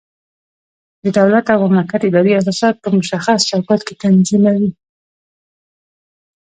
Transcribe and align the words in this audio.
د 1.03 1.05
دولت 1.17 1.45
او 1.53 1.59
مملکت 1.65 2.01
ادارې 2.05 2.31
اساسات 2.41 2.75
په 2.83 2.89
مشخص 2.99 3.39
چوکاټ 3.49 3.79
کې 3.87 3.95
تنظیموي. 4.03 4.71